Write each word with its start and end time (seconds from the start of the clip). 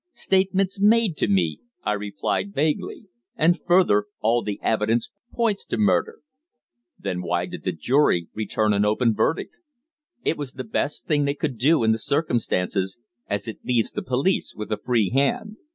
"Statements 0.13 0.81
made 0.81 1.15
to 1.17 1.27
me," 1.27 1.59
I 1.83 1.91
replied 1.91 2.55
vaguely. 2.55 3.05
"And 3.35 3.61
further, 3.67 4.05
all 4.19 4.41
the 4.41 4.59
evidence 4.63 5.11
points 5.31 5.63
to 5.65 5.77
murder." 5.77 6.21
"Then 6.97 7.21
why 7.21 7.45
did 7.45 7.65
the 7.65 7.71
jury 7.71 8.27
return 8.33 8.73
an 8.73 8.83
open 8.83 9.13
verdict?" 9.13 9.57
"It 10.25 10.37
was 10.37 10.53
the 10.53 10.63
best 10.63 11.05
thing 11.05 11.25
they 11.25 11.35
could 11.35 11.55
do 11.59 11.83
in 11.83 11.91
the 11.91 11.99
circumstances, 11.99 12.97
as 13.29 13.47
it 13.47 13.63
leaves 13.63 13.91
the 13.91 14.01
police 14.01 14.55
with 14.55 14.71
a 14.71 14.77
free 14.83 15.11
hand." 15.11 15.57